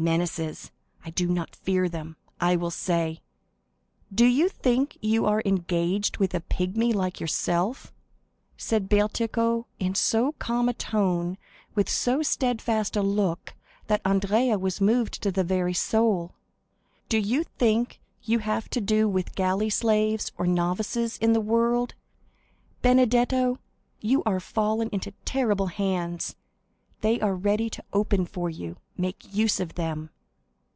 [0.00, 2.16] "Menaces—I do not fear them.
[2.40, 3.20] I will say——"
[4.10, 7.92] "Do you think you are engaged with a pygmy like yourself?"
[8.56, 11.38] said Bertuccio, in so calm a tone, and
[11.74, 13.52] with so steadfast a look,
[13.88, 16.34] that Andrea was moved to the very soul.
[17.10, 21.92] "Do you think you have to do with galley slaves, or novices in the world?
[22.80, 23.58] Benedetto,
[24.00, 26.36] you are fallen into terrible hands;
[27.02, 30.10] they are ready to open for you—make use of them.